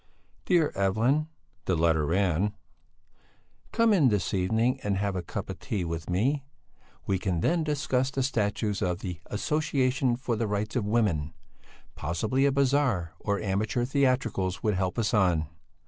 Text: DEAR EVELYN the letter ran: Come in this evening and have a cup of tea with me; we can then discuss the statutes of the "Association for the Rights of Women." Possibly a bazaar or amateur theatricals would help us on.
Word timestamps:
DEAR 0.45 0.71
EVELYN 0.75 1.27
the 1.65 1.75
letter 1.75 2.07
ran: 2.07 2.55
Come 3.71 3.93
in 3.93 4.09
this 4.09 4.33
evening 4.33 4.79
and 4.81 4.97
have 4.97 5.15
a 5.15 5.21
cup 5.21 5.47
of 5.47 5.59
tea 5.59 5.85
with 5.85 6.09
me; 6.09 6.43
we 7.05 7.19
can 7.19 7.41
then 7.41 7.63
discuss 7.63 8.09
the 8.09 8.23
statutes 8.23 8.81
of 8.81 9.01
the 9.01 9.19
"Association 9.27 10.15
for 10.15 10.35
the 10.35 10.47
Rights 10.47 10.75
of 10.75 10.85
Women." 10.87 11.35
Possibly 11.93 12.47
a 12.47 12.51
bazaar 12.51 13.13
or 13.19 13.39
amateur 13.41 13.85
theatricals 13.85 14.63
would 14.63 14.73
help 14.73 14.97
us 14.97 15.13
on. 15.13 15.45